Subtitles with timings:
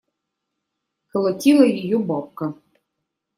[1.11, 2.55] Колотила ее бабка.